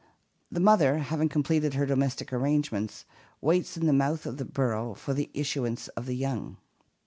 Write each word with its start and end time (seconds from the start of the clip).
The 0.51 0.59
mother, 0.59 0.97
having 0.97 1.29
completed 1.29 1.75
her 1.75 1.85
do 1.85 1.93
mestic 1.95 2.33
arrangements, 2.33 3.05
waits 3.39 3.77
in 3.77 3.85
the 3.85 3.93
mouth 3.93 4.25
of 4.25 4.37
the 4.37 4.45
burrow 4.45 4.95
for 4.95 5.13
the 5.13 5.29
issuance 5.35 5.89
of 5.89 6.07
the 6.07 6.15
young. 6.15 6.57